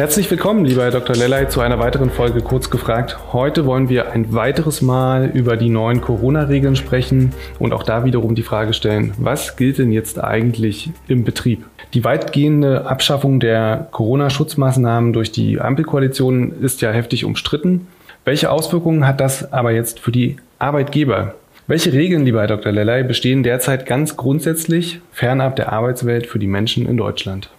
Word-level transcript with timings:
Herzlich 0.00 0.30
willkommen, 0.30 0.64
lieber 0.64 0.84
Herr 0.84 0.92
Dr. 0.92 1.14
Lellay, 1.14 1.48
zu 1.48 1.60
einer 1.60 1.78
weiteren 1.78 2.08
Folge 2.08 2.40
Kurz 2.40 2.70
gefragt. 2.70 3.18
Heute 3.34 3.66
wollen 3.66 3.90
wir 3.90 4.12
ein 4.12 4.32
weiteres 4.32 4.80
Mal 4.80 5.26
über 5.26 5.58
die 5.58 5.68
neuen 5.68 6.00
Corona-Regeln 6.00 6.74
sprechen 6.74 7.34
und 7.58 7.74
auch 7.74 7.82
da 7.82 8.02
wiederum 8.06 8.34
die 8.34 8.42
Frage 8.42 8.72
stellen, 8.72 9.12
was 9.18 9.56
gilt 9.56 9.76
denn 9.76 9.92
jetzt 9.92 10.18
eigentlich 10.18 10.88
im 11.06 11.24
Betrieb? 11.24 11.66
Die 11.92 12.02
weitgehende 12.02 12.86
Abschaffung 12.86 13.40
der 13.40 13.88
Corona-Schutzmaßnahmen 13.90 15.12
durch 15.12 15.32
die 15.32 15.60
Ampelkoalition 15.60 16.54
ist 16.62 16.80
ja 16.80 16.92
heftig 16.92 17.26
umstritten. 17.26 17.86
Welche 18.24 18.50
Auswirkungen 18.50 19.06
hat 19.06 19.20
das 19.20 19.52
aber 19.52 19.72
jetzt 19.72 20.00
für 20.00 20.12
die 20.12 20.36
Arbeitgeber? 20.58 21.34
Welche 21.66 21.92
Regeln, 21.92 22.24
lieber 22.24 22.40
Herr 22.40 22.48
Dr. 22.48 22.72
Lellay, 22.72 23.02
bestehen 23.02 23.42
derzeit 23.42 23.84
ganz 23.84 24.16
grundsätzlich 24.16 25.02
fernab 25.12 25.56
der 25.56 25.70
Arbeitswelt 25.74 26.26
für 26.26 26.38
die 26.38 26.46
Menschen 26.46 26.88
in 26.88 26.96
Deutschland? 26.96 27.50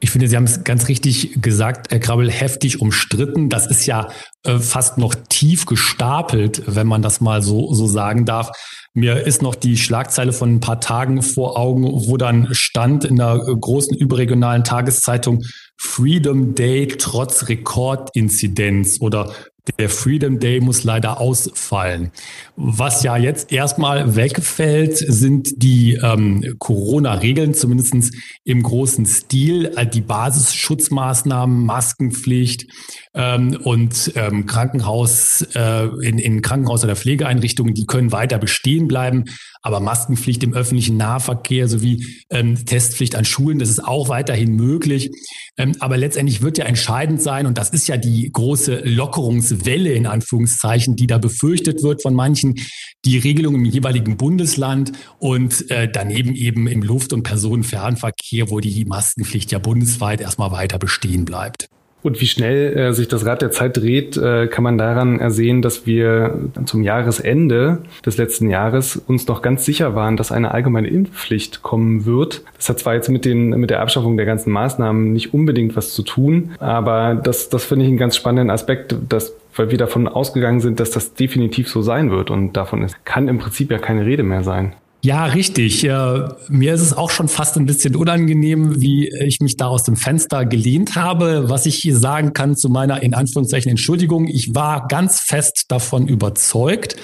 Ich 0.00 0.10
finde, 0.10 0.28
Sie 0.28 0.36
haben 0.36 0.44
es 0.44 0.64
ganz 0.64 0.88
richtig 0.88 1.40
gesagt, 1.40 1.90
Herr 1.90 1.98
Krabbel, 1.98 2.30
heftig 2.30 2.80
umstritten. 2.80 3.48
Das 3.48 3.66
ist 3.66 3.86
ja 3.86 4.08
äh, 4.42 4.58
fast 4.58 4.98
noch 4.98 5.14
tief 5.14 5.66
gestapelt, 5.66 6.62
wenn 6.66 6.86
man 6.86 7.02
das 7.02 7.20
mal 7.20 7.42
so, 7.42 7.72
so 7.72 7.86
sagen 7.86 8.24
darf. 8.24 8.50
Mir 8.92 9.26
ist 9.26 9.42
noch 9.42 9.54
die 9.54 9.76
Schlagzeile 9.76 10.32
von 10.32 10.54
ein 10.54 10.60
paar 10.60 10.80
Tagen 10.80 11.22
vor 11.22 11.58
Augen, 11.58 11.84
wo 11.84 12.16
dann 12.16 12.48
stand 12.52 13.04
in 13.04 13.16
der 13.16 13.38
großen 13.38 13.96
überregionalen 13.96 14.62
Tageszeitung 14.62 15.42
Freedom 15.76 16.54
Day 16.54 16.86
trotz 16.86 17.48
Rekordinzidenz 17.48 19.00
oder 19.00 19.32
der 19.78 19.88
Freedom 19.88 20.38
Day 20.38 20.60
muss 20.60 20.84
leider 20.84 21.20
ausfallen. 21.20 22.10
Was 22.56 23.02
ja 23.02 23.16
jetzt 23.16 23.50
erstmal 23.50 24.14
wegfällt, 24.14 24.98
sind 24.98 25.62
die 25.62 25.94
ähm, 25.94 26.56
Corona-Regeln, 26.58 27.54
zumindest 27.54 28.14
im 28.44 28.62
großen 28.62 29.06
Stil, 29.06 29.74
die 29.92 30.02
Basisschutzmaßnahmen, 30.02 31.64
Maskenpflicht 31.64 32.66
ähm, 33.14 33.56
und 33.62 34.12
ähm, 34.16 34.46
Krankenhaus, 34.46 35.42
äh, 35.54 35.86
in, 36.02 36.18
in 36.18 36.42
Krankenhaus- 36.42 36.84
oder 36.84 36.96
Pflegeeinrichtungen, 36.96 37.74
die 37.74 37.86
können 37.86 38.12
weiter 38.12 38.38
bestehen 38.38 38.88
bleiben. 38.88 39.24
Aber 39.62 39.80
Maskenpflicht 39.80 40.42
im 40.42 40.52
öffentlichen 40.52 40.96
Nahverkehr 40.96 41.68
sowie 41.68 42.06
ähm, 42.28 42.66
Testpflicht 42.66 43.14
an 43.14 43.24
Schulen, 43.24 43.58
das 43.58 43.70
ist 43.70 43.84
auch 43.84 44.08
weiterhin 44.08 44.56
möglich. 44.56 45.10
Ähm, 45.56 45.72
aber 45.78 45.96
letztendlich 45.96 46.42
wird 46.42 46.58
ja 46.58 46.64
entscheidend 46.64 47.22
sein, 47.22 47.46
und 47.46 47.56
das 47.56 47.70
ist 47.70 47.86
ja 47.86 47.96
die 47.96 48.30
große 48.32 48.80
Lockerungswelle 48.84 49.92
in 49.92 50.06
Anführungszeichen, 50.06 50.96
die 50.96 51.06
da 51.06 51.18
befürchtet 51.18 51.82
wird 51.82 52.02
von 52.02 52.14
manchen, 52.14 52.56
die 53.04 53.18
Regelung 53.18 53.54
im 53.54 53.64
jeweiligen 53.64 54.16
Bundesland 54.16 54.92
und 55.18 55.70
äh, 55.70 55.88
daneben 55.90 56.34
eben 56.34 56.66
im 56.66 56.82
Luft- 56.82 57.12
und 57.12 57.22
Personenfernverkehr, 57.22 58.50
wo 58.50 58.58
die 58.58 58.84
Maskenpflicht 58.84 59.52
ja 59.52 59.60
bundesweit 59.60 60.20
erstmal 60.20 60.50
weiter 60.50 60.78
bestehen 60.78 61.24
bleibt. 61.24 61.68
Und 62.04 62.20
wie 62.20 62.26
schnell 62.26 62.76
äh, 62.76 62.92
sich 62.92 63.08
das 63.08 63.24
Rad 63.24 63.40
der 63.40 63.50
Zeit 63.50 63.78
dreht, 63.78 64.18
äh, 64.18 64.46
kann 64.46 64.62
man 64.62 64.76
daran 64.76 65.20
ersehen, 65.20 65.62
dass 65.62 65.86
wir 65.86 66.38
zum 66.66 66.82
Jahresende 66.82 67.78
des 68.04 68.18
letzten 68.18 68.50
Jahres 68.50 68.96
uns 68.96 69.26
noch 69.26 69.40
ganz 69.40 69.64
sicher 69.64 69.94
waren, 69.94 70.18
dass 70.18 70.30
eine 70.30 70.50
allgemeine 70.52 70.88
Impfpflicht 70.88 71.62
kommen 71.62 72.04
wird. 72.04 72.42
Das 72.58 72.68
hat 72.68 72.78
zwar 72.78 72.92
jetzt 72.94 73.08
mit, 73.08 73.24
den, 73.24 73.48
mit 73.58 73.70
der 73.70 73.80
Abschaffung 73.80 74.18
der 74.18 74.26
ganzen 74.26 74.52
Maßnahmen 74.52 75.14
nicht 75.14 75.32
unbedingt 75.32 75.76
was 75.76 75.94
zu 75.94 76.02
tun, 76.02 76.50
aber 76.58 77.14
das, 77.14 77.48
das 77.48 77.64
finde 77.64 77.86
ich 77.86 77.88
einen 77.88 77.98
ganz 77.98 78.16
spannenden 78.16 78.50
Aspekt, 78.50 78.94
dass 79.08 79.34
weil 79.56 79.70
wir 79.70 79.78
davon 79.78 80.08
ausgegangen 80.08 80.60
sind, 80.60 80.80
dass 80.80 80.90
das 80.90 81.14
definitiv 81.14 81.68
so 81.70 81.80
sein 81.80 82.10
wird. 82.10 82.30
Und 82.30 82.54
davon 82.54 82.82
ist, 82.82 83.04
kann 83.04 83.28
im 83.28 83.38
Prinzip 83.38 83.70
ja 83.70 83.78
keine 83.78 84.04
Rede 84.04 84.24
mehr 84.24 84.42
sein. 84.42 84.74
Ja, 85.04 85.26
richtig. 85.26 85.82
Mir 85.82 86.72
ist 86.72 86.80
es 86.80 86.96
auch 86.96 87.10
schon 87.10 87.28
fast 87.28 87.58
ein 87.58 87.66
bisschen 87.66 87.94
unangenehm, 87.94 88.80
wie 88.80 89.10
ich 89.10 89.38
mich 89.40 89.58
da 89.58 89.66
aus 89.66 89.82
dem 89.82 89.96
Fenster 89.96 90.46
gelehnt 90.46 90.96
habe. 90.96 91.50
Was 91.50 91.66
ich 91.66 91.76
hier 91.76 91.94
sagen 91.94 92.32
kann 92.32 92.56
zu 92.56 92.70
meiner 92.70 93.02
in 93.02 93.12
Anführungszeichen 93.12 93.68
Entschuldigung, 93.68 94.26
ich 94.26 94.54
war 94.54 94.88
ganz 94.88 95.20
fest 95.20 95.66
davon 95.68 96.08
überzeugt. 96.08 96.96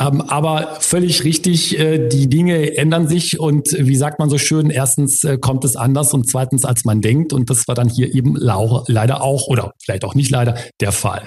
Ähm, 0.00 0.20
aber 0.22 0.78
völlig 0.80 1.22
richtig, 1.22 1.78
äh, 1.78 2.08
die 2.08 2.28
Dinge 2.28 2.76
ändern 2.76 3.06
sich 3.06 3.38
und 3.38 3.68
wie 3.78 3.94
sagt 3.94 4.18
man 4.18 4.28
so 4.28 4.38
schön, 4.38 4.70
erstens 4.70 5.22
äh, 5.22 5.38
kommt 5.38 5.64
es 5.64 5.76
anders 5.76 6.12
und 6.12 6.28
zweitens 6.28 6.64
als 6.64 6.84
man 6.84 7.02
denkt. 7.02 7.32
Und 7.32 7.50
das 7.50 7.68
war 7.68 7.76
dann 7.76 7.88
hier 7.88 8.12
eben 8.12 8.34
leider 8.36 9.22
auch 9.22 9.46
oder 9.46 9.74
vielleicht 9.80 10.04
auch 10.04 10.16
nicht 10.16 10.32
leider 10.32 10.56
der 10.80 10.90
Fall. 10.90 11.22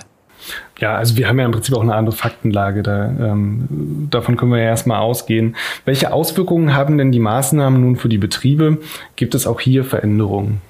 Ja, 0.79 0.95
also 0.95 1.17
wir 1.17 1.27
haben 1.27 1.39
ja 1.39 1.45
im 1.45 1.51
Prinzip 1.51 1.75
auch 1.75 1.81
eine 1.81 1.95
andere 1.95 2.15
Faktenlage. 2.15 2.83
Da, 2.83 3.05
ähm, 3.05 4.07
davon 4.09 4.37
können 4.37 4.51
wir 4.51 4.59
ja 4.59 4.65
erstmal 4.65 4.99
ausgehen. 4.99 5.55
Welche 5.85 6.13
Auswirkungen 6.13 6.75
haben 6.75 6.97
denn 6.97 7.11
die 7.11 7.19
Maßnahmen 7.19 7.81
nun 7.81 7.95
für 7.95 8.09
die 8.09 8.17
Betriebe? 8.17 8.77
Gibt 9.15 9.35
es 9.35 9.47
auch 9.47 9.59
hier 9.59 9.83
Veränderungen? 9.83 10.61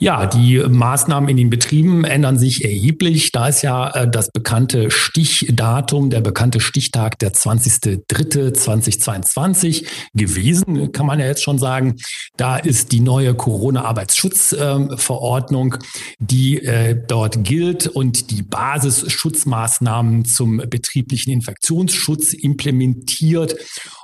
Ja, 0.00 0.26
die 0.26 0.58
Maßnahmen 0.58 1.28
in 1.28 1.36
den 1.36 1.50
Betrieben 1.50 2.04
ändern 2.04 2.38
sich 2.38 2.64
erheblich. 2.64 3.32
Da 3.32 3.48
ist 3.48 3.62
ja 3.62 3.90
äh, 3.90 4.08
das 4.08 4.30
bekannte 4.30 4.92
Stichdatum, 4.92 6.10
der 6.10 6.20
bekannte 6.20 6.60
Stichtag 6.60 7.18
der 7.18 7.32
20.03.2022 7.32 9.86
gewesen, 10.14 10.92
kann 10.92 11.06
man 11.06 11.18
ja 11.18 11.26
jetzt 11.26 11.42
schon 11.42 11.58
sagen. 11.58 11.96
Da 12.36 12.58
ist 12.58 12.92
die 12.92 13.00
neue 13.00 13.34
Corona-Arbeitsschutzverordnung, 13.34 15.78
die 16.20 16.62
äh, 16.62 16.94
dort 17.08 17.42
gilt 17.42 17.88
und 17.88 18.30
die 18.30 18.42
Basisschutzmaßnahmen 18.42 20.24
zum 20.24 20.58
betrieblichen 20.58 21.32
Infektionsschutz 21.32 22.34
implementiert. 22.34 23.56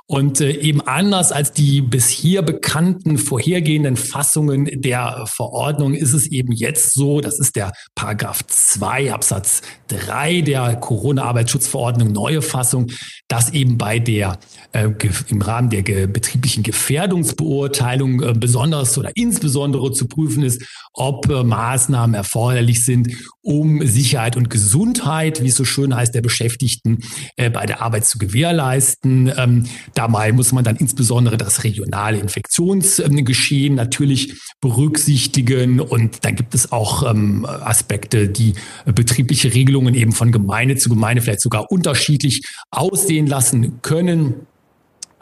Und 0.07 0.39
äh, 0.39 0.51
eben 0.51 0.81
anders 0.81 1.31
als 1.31 1.51
die 1.51 1.81
bisher 1.81 2.43
bekannten 2.43 3.17
vorhergehenden 3.17 3.97
Fassungen 3.97 4.69
der 4.81 5.25
Verordnung 5.25 5.95
ist 5.95 6.13
es 6.13 6.27
eben 6.27 6.51
jetzt 6.51 6.93
so, 6.93 7.21
das 7.21 7.39
ist 7.39 7.55
der 7.55 7.71
Paragraph 7.95 8.45
2 8.45 9.11
Absatz 9.11 9.63
3 9.87 10.41
der 10.41 10.75
Corona-Arbeitsschutzverordnung, 10.75 12.11
neue 12.11 12.43
Fassung, 12.43 12.91
dass 13.27 13.51
eben 13.51 13.79
bei 13.79 13.97
der 13.97 14.37
äh, 14.73 14.89
im 15.29 15.41
Rahmen 15.41 15.71
der 15.71 15.81
ge 15.81 16.05
betrieblichen 16.05 16.61
Gefährdungsbeurteilung 16.61 18.21
äh, 18.21 18.33
besonders 18.33 18.95
oder 18.99 19.11
insbesondere 19.15 19.91
zu 19.91 20.07
prüfen 20.07 20.43
ist, 20.43 20.63
ob 20.93 21.27
äh, 21.29 21.43
Maßnahmen 21.43 22.13
erforderlich 22.13 22.85
sind, 22.85 23.11
um 23.41 23.85
Sicherheit 23.85 24.37
und 24.37 24.49
Gesundheit, 24.51 25.41
wie 25.41 25.47
es 25.47 25.55
so 25.55 25.65
schön 25.65 25.95
heißt, 25.95 26.13
der 26.13 26.21
Beschäftigten 26.21 26.99
äh, 27.37 27.49
bei 27.49 27.65
der 27.65 27.81
Arbeit 27.81 28.05
zu 28.05 28.19
gewährleisten. 28.19 29.31
Ähm, 29.35 29.65
dabei 29.95 30.31
muss 30.31 30.51
man 30.51 30.63
dann 30.63 30.75
insbesondere 30.75 31.37
das 31.37 31.63
regionale 31.63 32.19
Infektionsgeschehen 32.19 33.75
natürlich 33.75 34.39
berücksichtigen. 34.61 35.79
Und 35.79 36.23
dann 36.23 36.35
gibt 36.35 36.53
es 36.53 36.71
auch 36.71 37.09
ähm, 37.09 37.45
Aspekte, 37.45 38.29
die 38.29 38.53
betriebliche 38.85 39.53
Regelungen 39.53 39.95
eben 39.95 40.11
von 40.11 40.31
Gemeinde 40.31 40.75
zu 40.75 40.89
Gemeinde 40.89 41.21
vielleicht 41.23 41.41
sogar 41.41 41.71
unterschiedlich 41.71 42.45
aussehen 42.71 43.25
lassen 43.25 43.81
können. 43.81 44.45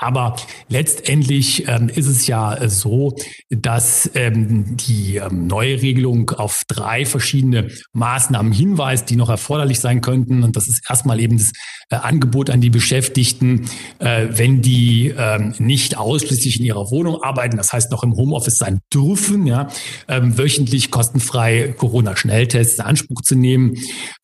Aber 0.04 0.36
letztendlich 0.68 1.66
ähm, 1.68 1.88
ist 1.88 2.08
es 2.08 2.28
ja 2.28 2.54
äh, 2.56 2.70
so, 2.70 3.16
dass 3.50 4.12
ähm, 4.16 4.76
die 4.76 5.16
ähm, 5.16 5.48
neue 5.48 5.82
Regelung 5.82 6.30
auf 6.32 6.64
drei 6.68 7.06
verschiedene 7.06 7.70
Maßnahmen 7.94 8.52
hinweist, 8.52 9.10
die 9.10 9.16
noch 9.16 9.30
erforderlich 9.30 9.80
sein 9.80 10.02
könnten. 10.02 10.44
Und 10.44 10.58
das 10.58 10.68
ist 10.68 10.84
erstmal 10.90 11.22
eben 11.22 11.38
das 11.38 11.52
äh, 11.90 11.96
Angebot 11.96 12.50
an 12.50 12.60
die 12.60 12.70
Beschäftigten, 12.70 13.66
äh, 14.00 14.28
wenn 14.32 14.62
die 14.62 15.14
ähm, 15.18 15.56
nicht 15.58 15.98
ausschließlich 15.98 16.60
in 16.60 16.66
ihrer 16.66 16.92
Wohnung 16.92 17.24
arbeiten, 17.24 17.56
das 17.56 17.72
heißt 17.72 17.90
noch 17.90 18.04
im 18.04 18.16
Homeoffice 18.16 18.58
sein 18.58 18.80
dürfen, 18.94 19.48
ja, 19.48 19.70
ähm, 20.10 20.38
wöchentlich 20.38 20.92
kostenfrei 20.92 21.74
Corona-Schnelltests 21.78 22.80
in 22.80 22.82
Anspruch 22.82 23.22
zu 23.22 23.36
nehmen. 23.36 23.76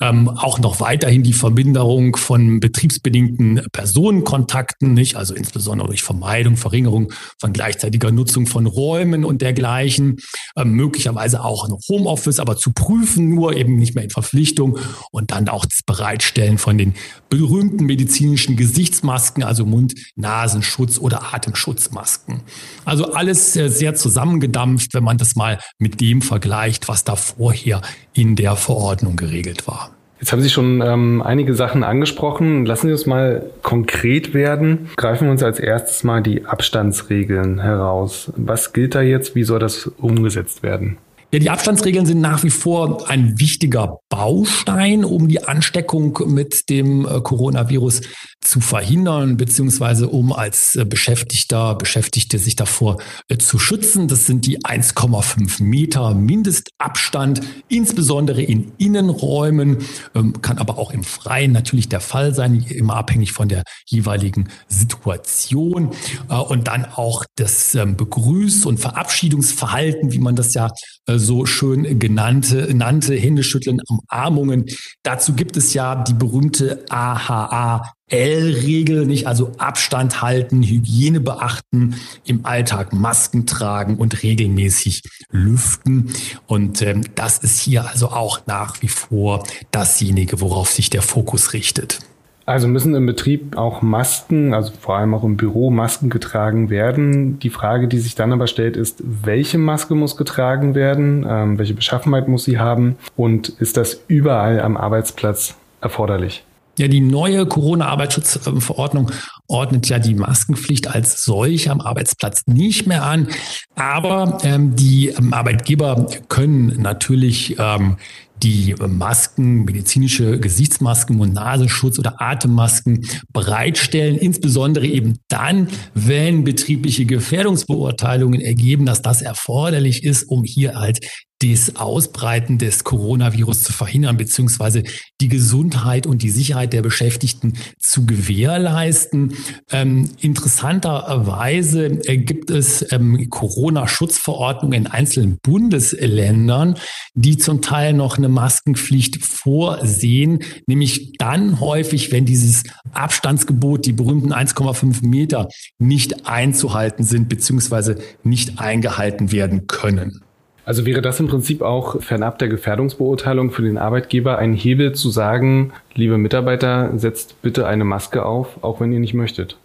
Ähm, 0.02 0.28
auch 0.28 0.60
noch 0.60 0.82
weiterhin 0.82 1.24
die 1.24 1.34
Verminderung 1.34 2.18
von 2.18 2.60
betriebsbedingten 2.60 3.62
Personenkontakten, 3.72 4.94
nicht? 4.94 5.16
Also 5.16 5.34
insbesondere 5.34 5.69
insbesondere 5.70 5.88
durch 5.88 6.04
Vermeidung, 6.04 6.58
Verringerung 6.58 7.14
von 7.40 7.54
gleichzeitiger 7.54 8.12
Nutzung 8.12 8.48
von 8.48 8.66
Räumen 8.66 9.24
und 9.24 9.42
dergleichen, 9.42 10.18
äh, 10.56 10.66
möglicherweise 10.66 11.44
auch 11.44 11.66
ein 11.66 11.76
Homeoffice, 11.88 12.40
aber 12.40 12.58
zu 12.58 12.72
prüfen, 12.72 13.30
nur 13.30 13.56
eben 13.56 13.76
nicht 13.76 13.96
mehr 13.96 14.04
in 14.04 14.10
Verpflichtung 14.10 14.80
und 15.12 15.32
dann 15.32 15.48
auch 15.48 15.66
das 15.66 15.82
Bereitstellen 15.86 16.58
von 16.58 16.78
den 16.78 16.96
berühmten 17.30 17.86
medizinischen 17.86 18.56
Gesichtsmasken, 18.56 19.44
also 19.44 19.66
Mund, 19.66 19.94
Nasenschutz 20.16 20.98
oder 20.98 21.34
Atemschutzmasken. 21.34 22.42
Also 22.86 23.14
alles 23.14 23.56
äh, 23.56 23.70
sehr 23.70 23.96
zusammengedampft, 23.96 24.94
wenn 24.94 25.04
man 25.04 25.18
das 25.18 25.36
mal 25.36 25.60
mit 25.78 26.02
dem 26.02 26.22
vergleicht, 26.22 26.88
was 26.88 27.04
da 27.04 27.16
vorher 27.16 27.82
in 28.14 28.36
der 28.36 28.56
Verordnung 28.56 29.16
geregelt 29.16 29.68
war. 29.68 29.99
Jetzt 30.20 30.34
haben 30.34 30.42
Sie 30.42 30.50
schon 30.50 30.82
ähm, 30.82 31.22
einige 31.22 31.54
Sachen 31.54 31.84
angesprochen. 31.84 32.66
Lassen 32.66 32.88
Sie 32.88 32.94
uns 32.94 33.06
mal 33.06 33.50
konkret 33.62 34.34
werden. 34.34 34.90
Greifen 34.98 35.28
wir 35.28 35.32
uns 35.32 35.44
als 35.44 35.60
erstes 35.60 36.04
mal 36.04 36.22
die 36.22 36.46
Abstandsregeln 36.46 37.60
heraus. 37.60 38.32
Was 38.36 38.74
gilt 38.74 38.96
da 38.96 39.02
jetzt? 39.02 39.36
Wie 39.36 39.44
soll 39.44 39.60
das 39.60 39.88
umgesetzt 39.88 40.62
werden? 40.62 40.98
Ja, 41.32 41.38
die 41.38 41.52
Abstandsregeln 41.52 42.08
sind 42.08 42.22
nach 42.22 42.44
wie 42.44 42.50
vor 42.50 43.08
ein 43.08 43.40
wichtiger 43.40 44.00
Baustein, 44.10 45.06
um 45.06 45.28
die 45.28 45.44
Ansteckung 45.44 46.18
mit 46.26 46.72
dem 46.72 47.06
äh, 47.06 47.22
Coronavirus 47.22 48.02
zu 48.42 48.62
verhindern, 48.62 49.38
beziehungsweise 49.38 50.10
um 50.10 50.34
als 50.34 50.76
äh, 50.76 50.86
Beschäftigter, 50.86 51.76
Beschäftigte 51.76 52.40
sich 52.40 52.56
davor 52.56 52.98
äh, 53.28 53.38
zu 53.38 53.60
schützen. 53.60 54.08
Das 54.08 54.26
sind 54.26 54.48
die 54.48 54.62
1,5 54.64 55.62
Meter 55.62 56.16
Mindestabstand, 56.16 57.42
insbesondere 57.68 58.42
in 58.42 58.72
Innenräumen, 58.80 59.78
ähm, 60.16 60.42
kann 60.42 60.58
aber 60.58 60.80
auch 60.80 60.90
im 60.90 61.04
Freien 61.04 61.52
natürlich 61.52 61.90
der 61.90 62.02
Fall 62.02 62.34
sein, 62.34 62.66
immer 62.70 62.96
abhängig 62.96 63.34
von 63.34 63.50
der 63.50 63.62
jeweiligen 63.86 64.50
Situation. 64.68 65.92
Und 66.28 66.68
dann 66.68 66.86
auch 66.86 67.26
das 67.36 67.76
ähm, 67.76 67.98
Begrüß- 67.98 68.66
und 68.66 68.80
Verabschiedungsverhalten, 68.80 70.12
wie 70.12 70.20
man 70.20 70.36
das 70.36 70.56
ja 70.56 70.72
so 71.20 71.46
schön 71.46 72.00
genannte, 72.00 72.74
nannte, 72.74 73.16
Händeschütteln, 73.16 73.80
Umarmungen. 73.88 74.66
Dazu 75.04 75.34
gibt 75.34 75.58
es 75.58 75.74
ja 75.74 75.96
die 75.96 76.14
berühmte 76.14 76.86
AHA 76.90 77.94
L-Regel, 78.10 79.06
nicht 79.06 79.28
also 79.28 79.52
Abstand 79.58 80.22
halten, 80.22 80.64
Hygiene 80.64 81.20
beachten, 81.20 81.96
im 82.26 82.46
Alltag 82.46 82.92
Masken 82.92 83.46
tragen 83.46 83.98
und 83.98 84.24
regelmäßig 84.24 85.04
lüften. 85.30 86.12
Und 86.48 86.82
ähm, 86.82 87.04
das 87.16 87.38
ist 87.40 87.60
hier 87.60 87.88
also 87.88 88.10
auch 88.10 88.42
nach 88.48 88.82
wie 88.82 88.88
vor 88.88 89.44
dasjenige, 89.72 90.42
worauf 90.42 90.72
sich 90.72 90.90
der 90.90 91.02
Fokus 91.02 91.54
richtet. 91.54 92.00
Also 92.50 92.68
müssen 92.68 92.96
im 92.96 93.06
Betrieb 93.06 93.60
auch 93.60 93.84
Masken, 93.84 94.56
also 94.56 94.74
vor 94.82 94.96
allem 94.96 95.14
auch 95.14 95.24
im 95.24 95.38
Büro 95.38 95.70
Masken 95.70 96.10
getragen 96.10 96.72
werden. 96.72 97.38
Die 97.38 97.52
Frage, 97.52 97.88
die 97.88 98.00
sich 98.00 98.16
dann 98.16 98.34
aber 98.34 98.48
stellt, 98.48 98.76
ist, 98.76 99.04
welche 99.06 99.60
Maske 99.60 99.94
muss 99.94 100.18
getragen 100.18 100.74
werden, 100.74 101.28
ähm, 101.30 101.60
welche 101.60 101.76
Beschaffenheit 101.76 102.28
muss 102.28 102.46
sie 102.46 102.58
haben 102.58 102.98
und 103.16 103.50
ist 103.50 103.78
das 103.78 104.02
überall 104.08 104.62
am 104.62 104.78
Arbeitsplatz 104.78 105.58
erforderlich? 105.80 106.44
Ja, 106.80 106.88
die 106.88 107.02
neue 107.02 107.46
Corona-Arbeitsschutzverordnung 107.46 109.12
ordnet 109.48 109.88
ja 109.90 110.00
die 110.00 110.16
Maskenpflicht 110.16 110.88
als 110.88 111.24
solche 111.24 111.70
am 111.70 111.82
Arbeitsplatz 111.82 112.48
nicht 112.48 112.88
mehr 112.88 113.04
an. 113.04 113.28
Aber 113.76 114.40
ähm, 114.44 114.76
die 114.76 115.10
ähm, 115.10 115.34
Arbeitgeber 115.34 116.08
können 116.30 116.82
natürlich 116.82 117.58
ähm, 117.60 117.98
die 118.42 118.76
Masken, 118.88 119.66
medizinische 119.66 120.40
Gesichtsmasken 120.40 121.20
und 121.20 121.34
Nasenschutz 121.34 122.00
oder 122.00 122.22
Atemmasken 122.22 123.06
bereitstellen, 123.34 124.18
insbesondere 124.18 124.88
eben 124.88 125.20
dann, 125.28 125.68
wenn 125.94 126.44
betriebliche 126.44 127.06
Gefährdungsbeurteilungen 127.06 128.42
ergeben, 128.42 128.86
dass 128.86 129.02
das 129.02 129.22
erforderlich 129.22 130.04
ist, 130.04 130.24
um 130.24 130.44
hier 130.44 130.80
halt 130.80 131.00
das 131.40 131.78
Ausbreiten 131.78 132.58
des 132.58 132.84
Coronavirus 132.84 133.64
zu 133.64 133.72
verhindern, 133.72 134.18
beziehungsweise 134.18 134.84
die 135.22 135.30
Gesundheit 135.30 136.06
und 136.06 136.22
die 136.22 136.30
Sicherheit 136.30 136.74
der 136.74 136.82
Beschäftigten 136.82 137.54
zu 137.80 138.06
gewährleisten. 138.06 139.34
Ähm, 139.72 140.10
interessanterweise 140.20 141.86
äh, 141.86 142.18
gibt 142.18 142.50
es 142.50 142.86
ähm, 142.92 143.30
Corona-Schutzverordnungen 143.30 144.86
in 144.86 144.88
einzelnen 144.88 145.38
Bundesländern, 145.42 146.76
die 147.14 147.38
zum 147.38 147.62
Teil 147.62 147.94
noch 147.94 148.18
eine 148.18 148.30
Maskenpflicht 148.30 149.24
vorsehen, 149.24 150.40
nämlich 150.68 151.14
dann 151.18 151.62
häufig, 151.62 152.12
wenn 152.12 152.26
dieses 152.26 152.64
Abstandsgebot, 152.92 153.86
die 153.86 153.94
berühmten 153.94 154.34
1,5 154.34 155.06
Meter, 155.06 155.48
nicht 155.78 156.28
einzuhalten 156.28 157.06
sind, 157.06 157.30
beziehungsweise 157.30 157.96
nicht 158.24 158.60
eingehalten 158.60 159.32
werden 159.32 159.68
können. 159.68 160.22
Also 160.70 160.86
wäre 160.86 161.02
das 161.02 161.20
im 161.20 161.26
Prinzip 161.26 161.64
auch 161.64 162.00
fernab 162.00 162.38
der 162.38 162.48
Gefährdungsbeurteilung 162.48 163.50
für 163.50 163.64
den 163.64 163.80
Arbeitgeber 163.80 164.38
ein 164.38 164.54
Hebel 164.54 164.94
zu 164.94 165.10
sagen, 165.10 165.74
liebe 165.96 166.20
Mitarbeiter, 166.20 166.92
setzt 166.96 167.42
bitte 167.42 167.66
eine 167.66 167.86
Maske 167.86 168.24
auf, 168.24 168.64
auch 168.64 168.80
wenn 168.80 168.92
ihr 168.92 169.00
nicht 169.00 169.16
möchtet? 169.16 169.58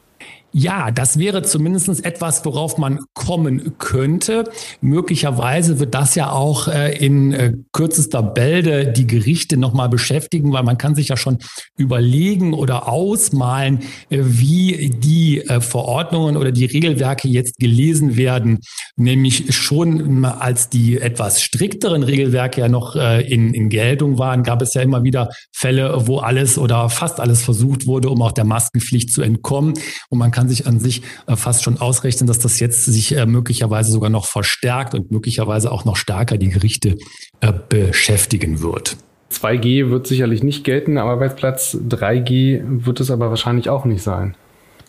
Ja, 0.56 0.92
das 0.92 1.18
wäre 1.18 1.42
zumindest 1.42 2.04
etwas, 2.04 2.44
worauf 2.44 2.78
man 2.78 3.00
kommen 3.12 3.76
könnte. 3.78 4.44
Möglicherweise 4.80 5.80
wird 5.80 5.96
das 5.96 6.14
ja 6.14 6.30
auch 6.30 6.68
äh, 6.68 6.96
in 6.96 7.32
äh, 7.32 7.54
kürzester 7.72 8.22
Bälde 8.22 8.92
die 8.92 9.08
Gerichte 9.08 9.56
nochmal 9.56 9.88
beschäftigen, 9.88 10.52
weil 10.52 10.62
man 10.62 10.78
kann 10.78 10.94
sich 10.94 11.08
ja 11.08 11.16
schon 11.16 11.38
überlegen 11.76 12.54
oder 12.54 12.88
ausmalen, 12.88 13.80
äh, 14.10 14.20
wie 14.22 14.90
die 14.90 15.42
Verordnungen 15.58 16.36
oder 16.36 16.52
die 16.52 16.66
Regelwerke 16.66 17.26
jetzt 17.26 17.58
gelesen 17.58 18.16
werden. 18.16 18.60
Nämlich 18.94 19.56
schon 19.56 20.24
als 20.24 20.68
die 20.68 20.98
etwas 20.98 21.42
strikteren 21.42 22.04
Regelwerke 22.04 22.60
ja 22.60 22.68
noch 22.68 22.94
in, 22.94 23.52
in 23.52 23.68
Geltung 23.68 24.18
waren, 24.18 24.44
gab 24.44 24.62
es 24.62 24.74
ja 24.74 24.82
immer 24.82 25.02
wieder 25.02 25.30
Fälle, 25.52 26.06
wo 26.06 26.18
alles 26.18 26.58
oder 26.58 26.88
fast 26.90 27.18
alles 27.18 27.42
versucht 27.42 27.86
wurde, 27.86 28.08
um 28.08 28.22
auch 28.22 28.32
der 28.32 28.44
Maskenpflicht 28.44 29.12
zu 29.12 29.22
entkommen. 29.22 29.74
Und 30.10 30.18
man 30.18 30.30
kann 30.30 30.43
kann 30.44 30.48
sich 30.50 30.66
an 30.66 30.78
sich 30.78 31.02
äh, 31.26 31.36
fast 31.36 31.62
schon 31.62 31.78
ausrechnen, 31.78 32.26
dass 32.26 32.38
das 32.38 32.60
jetzt 32.60 32.84
sich 32.84 33.16
äh, 33.16 33.24
möglicherweise 33.24 33.90
sogar 33.90 34.10
noch 34.10 34.26
verstärkt 34.26 34.94
und 34.94 35.10
möglicherweise 35.10 35.72
auch 35.72 35.86
noch 35.86 35.96
stärker 35.96 36.36
die 36.36 36.50
Gerichte 36.50 36.96
äh, 37.40 37.52
beschäftigen 37.68 38.60
wird. 38.60 38.98
2G 39.32 39.88
wird 39.90 40.06
sicherlich 40.06 40.42
nicht 40.42 40.62
gelten 40.62 40.98
am 40.98 41.08
Arbeitsplatz, 41.08 41.78
3G 41.88 42.62
wird 42.84 43.00
es 43.00 43.10
aber 43.10 43.30
wahrscheinlich 43.30 43.70
auch 43.70 43.86
nicht 43.86 44.02
sein. 44.02 44.36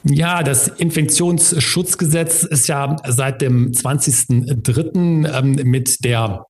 Ja, 0.03 0.43
das 0.43 0.67
Infektionsschutzgesetz 0.67 2.43
ist 2.43 2.67
ja 2.67 2.97
seit 3.07 3.41
dem 3.41 3.71
20.03. 3.71 5.39
Ähm, 5.39 5.51
mit 5.63 6.03
der 6.03 6.45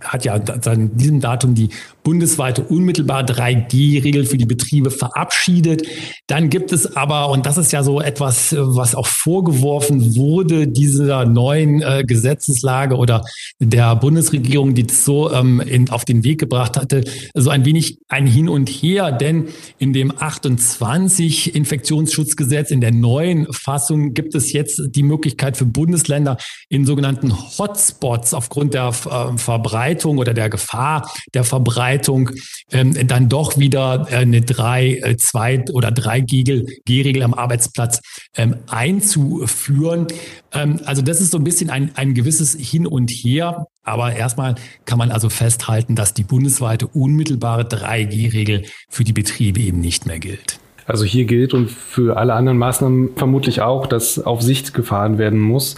hat 0.00 0.24
ja 0.24 0.34
an 0.34 0.96
diesem 0.96 1.20
Datum 1.20 1.54
die 1.54 1.70
bundesweite 2.02 2.62
unmittelbar 2.62 3.24
3G-Regel 3.24 4.26
für 4.26 4.36
die 4.36 4.46
Betriebe 4.46 4.90
verabschiedet. 4.90 5.86
Dann 6.26 6.50
gibt 6.50 6.72
es 6.72 6.96
aber, 6.96 7.30
und 7.30 7.46
das 7.46 7.56
ist 7.56 7.72
ja 7.72 7.82
so 7.82 8.00
etwas, 8.00 8.54
was 8.56 8.94
auch 8.94 9.06
vorgeworfen 9.06 10.14
wurde, 10.14 10.68
dieser 10.68 11.24
neuen 11.24 11.82
äh, 11.82 12.04
Gesetzeslage 12.06 12.96
oder 12.96 13.24
der 13.58 13.96
Bundesregierung, 13.96 14.74
die 14.74 14.86
es 14.88 15.04
so 15.04 15.32
ähm, 15.32 15.60
in, 15.60 15.90
auf 15.90 16.04
den 16.04 16.22
Weg 16.22 16.38
gebracht 16.38 16.76
hatte, 16.76 17.02
so 17.34 17.50
ein 17.50 17.64
wenig 17.64 17.98
ein 18.08 18.26
Hin 18.26 18.48
und 18.48 18.68
Her, 18.68 19.10
denn 19.12 19.48
in 19.78 19.92
dem 19.92 20.12
28 20.16 21.54
Infektionsschutzgesetz, 21.54 22.70
in 22.70 22.80
der 22.80 22.92
neuen 22.92 23.52
Fassung, 23.52 24.14
gibt 24.14 24.34
es 24.34 24.52
jetzt 24.52 24.80
die 24.90 25.02
Möglichkeit 25.02 25.56
für 25.56 25.64
Bundesländer 25.64 26.36
in 26.68 26.84
sogenannten 26.84 27.32
Hotspots 27.58 28.34
aufgrund 28.34 28.74
der 28.74 28.88
äh, 28.88 29.38
Verbreitung 29.38 29.85
oder 29.94 30.34
der 30.34 30.50
Gefahr 30.50 31.10
der 31.34 31.44
Verbreitung 31.44 32.30
ähm, 32.72 32.94
dann 33.06 33.28
doch 33.28 33.58
wieder 33.58 34.06
äh, 34.10 34.16
eine 34.16 34.40
drei, 34.40 34.96
äh, 34.96 35.16
zwei 35.16 35.64
oder 35.72 35.90
drei 35.90 36.20
G-Regel 36.20 37.22
am 37.22 37.34
Arbeitsplatz 37.34 38.00
ähm, 38.36 38.56
einzuführen. 38.68 40.06
Ähm, 40.52 40.80
also 40.84 41.02
das 41.02 41.20
ist 41.20 41.30
so 41.30 41.38
ein 41.38 41.44
bisschen 41.44 41.70
ein, 41.70 41.92
ein 41.94 42.14
gewisses 42.14 42.54
Hin 42.54 42.86
und 42.86 43.10
Her. 43.10 43.66
Aber 43.82 44.14
erstmal 44.14 44.56
kann 44.84 44.98
man 44.98 45.12
also 45.12 45.28
festhalten, 45.28 45.94
dass 45.94 46.12
die 46.12 46.24
bundesweite 46.24 46.88
unmittelbare 46.88 47.62
3G-Regel 47.62 48.64
für 48.88 49.04
die 49.04 49.12
Betriebe 49.12 49.60
eben 49.60 49.80
nicht 49.80 50.06
mehr 50.06 50.18
gilt. 50.18 50.58
Also 50.86 51.04
hier 51.04 51.24
gilt 51.24 51.52
und 51.52 51.70
für 51.70 52.16
alle 52.16 52.34
anderen 52.34 52.58
Maßnahmen 52.58 53.10
vermutlich 53.16 53.60
auch, 53.60 53.86
dass 53.86 54.18
auf 54.18 54.42
Sicht 54.42 54.72
gefahren 54.72 55.18
werden 55.18 55.40
muss. 55.40 55.76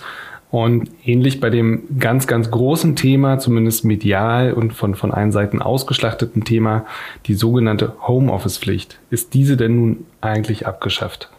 Und 0.51 0.91
ähnlich 1.05 1.41
bei 1.41 1.51
dem 1.51 1.99
ganz, 1.99 2.27
ganz 2.27 2.51
großen 2.51 2.97
Thema, 2.97 3.39
zumindest 3.39 3.85
medial 3.85 4.55
und 4.55 4.73
von, 4.73 4.95
von 4.95 5.13
allen 5.13 5.31
Seiten 5.31 5.61
ausgeschlachteten 5.61 6.45
Thema, 6.45 6.87
die 7.27 7.35
sogenannte 7.35 7.95
Homeoffice-Pflicht. 8.07 8.99
Ist 9.11 9.35
diese 9.35 9.57
denn 9.57 9.77
nun 9.77 10.07
eigentlich 10.21 10.67
abgeschafft? 10.67 11.31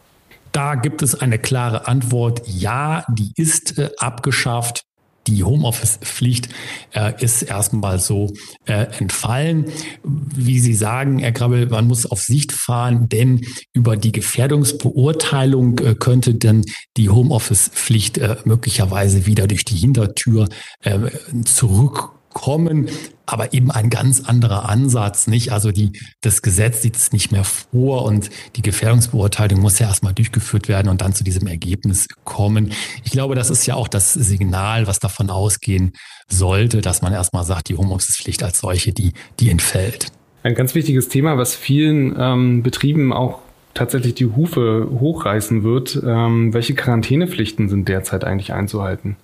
Da 0.51 0.75
gibt 0.75 1.01
es 1.01 1.19
eine 1.19 1.39
klare 1.39 1.87
Antwort. 1.87 2.41
Ja, 2.45 3.03
die 3.09 3.31
ist 3.35 3.77
äh, 3.77 3.89
abgeschafft. 3.97 4.83
Die 5.35 5.43
Homeoffice-Pflicht 5.43 6.49
äh, 6.93 7.13
ist 7.23 7.43
erstmal 7.43 7.99
so 7.99 8.33
äh, 8.65 8.85
entfallen. 8.99 9.65
Wie 10.03 10.59
Sie 10.59 10.73
sagen, 10.73 11.19
Herr 11.19 11.31
Krabbel, 11.31 11.67
man 11.67 11.87
muss 11.87 12.05
auf 12.05 12.21
Sicht 12.21 12.51
fahren, 12.51 13.09
denn 13.09 13.41
über 13.73 13.97
die 13.97 14.11
Gefährdungsbeurteilung 14.11 15.79
äh, 15.79 15.95
könnte 15.95 16.35
dann 16.35 16.63
die 16.97 17.09
Homeoffice-Pflicht 17.09 18.17
äh, 18.17 18.37
möglicherweise 18.45 19.25
wieder 19.25 19.47
durch 19.47 19.65
die 19.65 19.75
Hintertür 19.77 20.49
äh, 20.81 20.99
zurück 21.45 22.18
kommen, 22.39 22.89
aber 23.25 23.53
eben 23.53 23.69
ein 23.69 23.89
ganz 23.89 24.21
anderer 24.21 24.69
Ansatz, 24.69 25.27
nicht? 25.27 25.51
Also 25.51 25.73
die, 25.73 25.91
das 26.21 26.41
Gesetz 26.41 26.81
sieht 26.81 26.95
es 26.95 27.11
nicht 27.11 27.33
mehr 27.33 27.43
vor 27.43 28.05
und 28.05 28.29
die 28.55 28.61
Gefährdungsbeurteilung 28.61 29.59
muss 29.59 29.77
ja 29.77 29.87
erstmal 29.87 30.13
durchgeführt 30.13 30.69
werden 30.69 30.87
und 30.87 31.01
dann 31.01 31.13
zu 31.13 31.25
diesem 31.25 31.47
Ergebnis 31.47 32.07
kommen. 32.23 32.71
Ich 33.03 33.11
glaube, 33.11 33.35
das 33.35 33.49
ist 33.49 33.65
ja 33.65 33.75
auch 33.75 33.89
das 33.89 34.13
Signal, 34.13 34.87
was 34.87 34.99
davon 34.99 35.29
ausgehen 35.29 35.91
sollte, 36.29 36.79
dass 36.79 37.01
man 37.01 37.11
erstmal 37.11 37.43
sagt, 37.43 37.67
die 37.67 37.75
Homeoffice-Pflicht 37.75 38.41
als 38.41 38.61
solche, 38.61 38.93
die, 38.93 39.11
die 39.41 39.49
entfällt. 39.49 40.07
Ein 40.43 40.55
ganz 40.55 40.75
wichtiges 40.75 41.09
Thema, 41.09 41.37
was 41.37 41.55
vielen 41.55 42.15
ähm, 42.17 42.63
Betrieben 42.63 43.11
auch 43.11 43.39
tatsächlich 43.73 44.15
die 44.15 44.27
Hufe 44.27 44.87
hochreißen 44.97 45.63
wird. 45.63 46.01
Ähm, 46.05 46.53
welche 46.53 46.73
Quarantänepflichten 46.73 47.67
sind 47.67 47.89
derzeit 47.89 48.23
eigentlich 48.23 48.53
einzuhalten? 48.53 49.17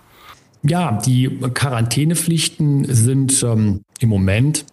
Ja, 0.68 1.00
die 1.06 1.30
Quarantänepflichten 1.54 2.86
sind 2.94 3.44
ähm, 3.44 3.82
im 4.00 4.10
Moment 4.10 4.66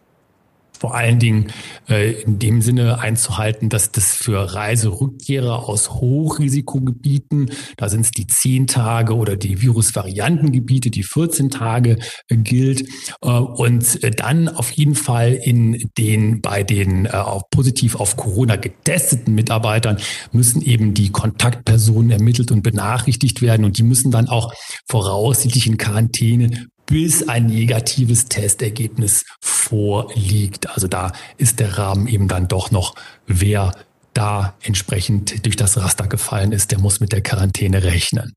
vor 0.83 0.97
allen 0.97 1.21
Dingen 1.21 1.53
äh, 1.89 2.11
in 2.23 2.41
dem 2.41 2.61
Sinne 2.61 2.99
einzuhalten, 2.99 3.69
dass 3.69 3.93
das 3.93 4.15
für 4.15 4.53
Reiserückkehrer 4.53 5.69
aus 5.69 5.91
Hochrisikogebieten, 5.93 7.53
da 7.77 7.89
sind 7.89 8.01
es 8.01 8.11
die 8.11 8.27
zehn 8.27 8.67
Tage 8.67 9.15
oder 9.15 9.37
die 9.37 9.63
Virusvariantengebiete, 9.63 10.91
die 10.91 11.05
14 11.05 11.51
Tage 11.51 11.99
äh, 12.27 12.37
gilt. 12.37 12.89
Äh, 13.23 13.29
und 13.29 14.03
äh, 14.03 14.11
dann 14.11 14.49
auf 14.49 14.73
jeden 14.73 14.97
Fall 14.97 15.35
in 15.35 15.89
den 15.97 16.41
bei 16.41 16.65
den 16.65 17.07
äh, 17.07 17.11
auf, 17.11 17.49
positiv 17.51 17.95
auf 17.95 18.17
Corona 18.17 18.57
getesteten 18.57 19.37
Mitarbeitern 19.37 19.99
müssen 20.33 20.63
eben 20.63 20.95
die 20.95 21.13
Kontaktpersonen 21.13 22.11
ermittelt 22.11 22.51
und 22.51 22.63
benachrichtigt 22.63 23.41
werden 23.41 23.65
und 23.65 23.79
die 23.79 23.85
müssen 23.85 24.11
dann 24.11 24.29
auch 24.29 24.53
voraussichtlich 24.89 25.69
in 25.69 25.77
Quarantäne 25.77 26.67
bis 26.87 27.29
ein 27.29 27.47
negatives 27.47 28.27
Testergebnis 28.27 29.25
vorliegt. 29.41 30.71
Also 30.71 30.89
da 30.89 31.13
ist 31.37 31.61
der 31.61 31.79
Rahmen 31.79 32.07
eben 32.07 32.29
dann 32.29 32.49
doch 32.49 32.71
noch, 32.71 32.95
wer 33.27 33.73
da 34.15 34.55
entsprechend 34.63 35.45
durch 35.47 35.57
das 35.57 35.79
Raster 35.79 36.07
gefallen 36.07 36.53
ist, 36.53 36.71
der 36.71 36.79
muss 36.79 37.01
mit 37.01 37.13
der 37.13 37.23
Quarantäne 37.23 37.83
rechnen. 37.83 38.35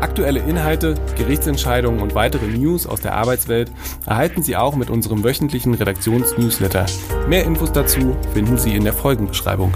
Aktuelle 0.00 0.40
Inhalte, 0.40 0.94
Gerichtsentscheidungen 1.16 2.00
und 2.00 2.14
weitere 2.14 2.46
News 2.46 2.86
aus 2.86 3.00
der 3.00 3.14
Arbeitswelt 3.14 3.70
erhalten 4.06 4.42
Sie 4.42 4.56
auch 4.56 4.76
mit 4.76 4.88
unserem 4.88 5.24
wöchentlichen 5.24 5.74
Redaktionsnewsletter. 5.74 6.86
Mehr 7.28 7.44
Infos 7.44 7.72
dazu 7.72 8.16
finden 8.32 8.56
Sie 8.56 8.74
in 8.74 8.84
der 8.84 8.92
Folgenbeschreibung. 8.92 9.74